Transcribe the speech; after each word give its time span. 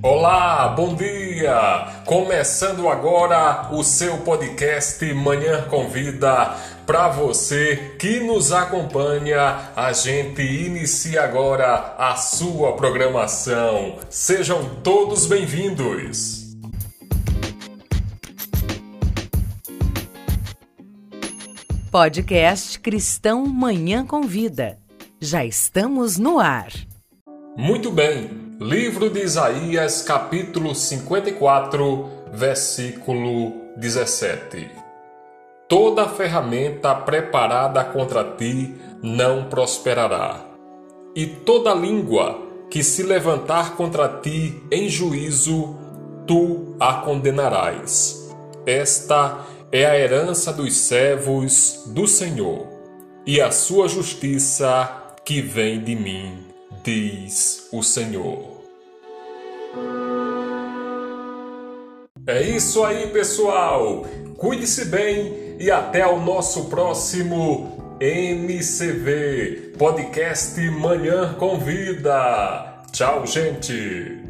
Olá, 0.00 0.68
bom 0.68 0.94
dia! 0.94 2.02
Começando 2.06 2.88
agora 2.88 3.68
o 3.72 3.82
seu 3.82 4.18
podcast 4.18 5.04
Manhã 5.12 5.62
Convida. 5.68 6.54
Para 6.86 7.08
você 7.08 7.96
que 7.98 8.20
nos 8.20 8.52
acompanha, 8.52 9.72
a 9.76 9.92
gente 9.92 10.40
inicia 10.40 11.22
agora 11.22 11.94
a 11.98 12.16
sua 12.16 12.76
programação. 12.76 13.96
Sejam 14.08 14.76
todos 14.82 15.26
bem-vindos! 15.26 16.56
Podcast 21.90 22.78
Cristão 22.78 23.46
Manhã 23.46 24.06
Convida. 24.06 24.78
Já 25.20 25.44
estamos 25.44 26.16
no 26.16 26.38
ar. 26.38 26.68
Muito 27.56 27.90
bem. 27.90 28.56
Livro 28.60 29.10
de 29.10 29.20
Isaías, 29.20 30.00
capítulo 30.00 30.76
54, 30.76 32.08
versículo 32.32 33.52
17. 33.76 34.70
Toda 35.68 36.08
ferramenta 36.08 36.94
preparada 36.94 37.84
contra 37.84 38.22
ti 38.36 38.72
não 39.02 39.48
prosperará, 39.48 40.46
e 41.16 41.26
toda 41.26 41.74
língua 41.74 42.40
que 42.70 42.84
se 42.84 43.02
levantar 43.02 43.74
contra 43.74 44.08
ti 44.20 44.62
em 44.70 44.88
juízo, 44.88 45.76
tu 46.28 46.76
a 46.78 46.94
condenarás. 46.94 48.30
Esta 48.64 49.44
é 49.72 49.84
a 49.84 49.98
herança 49.98 50.52
dos 50.52 50.76
servos 50.76 51.82
do 51.86 52.06
Senhor, 52.06 52.68
e 53.26 53.40
a 53.40 53.50
sua 53.50 53.88
justiça 53.88 55.07
que 55.28 55.42
vem 55.42 55.84
de 55.84 55.94
mim, 55.94 56.38
diz 56.82 57.68
o 57.70 57.82
Senhor. 57.82 58.62
É 62.26 62.40
isso 62.40 62.82
aí, 62.82 63.08
pessoal! 63.08 64.06
Cuide-se 64.38 64.86
bem 64.86 65.54
e 65.60 65.70
até 65.70 66.06
o 66.06 66.18
nosso 66.18 66.70
próximo 66.70 67.98
MCV 68.00 69.74
Podcast 69.76 70.58
Manhã 70.70 71.34
Convida. 71.34 72.84
Tchau, 72.90 73.26
gente! 73.26 74.27